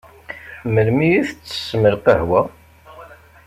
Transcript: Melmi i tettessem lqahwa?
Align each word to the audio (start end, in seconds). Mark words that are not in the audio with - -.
Melmi 0.73 1.07
i 1.17 1.21
tettessem 1.27 1.83
lqahwa? 1.93 2.41